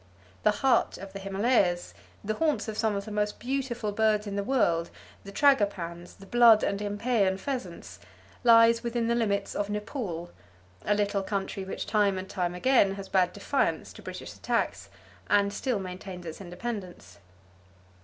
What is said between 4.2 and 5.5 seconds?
in the world, the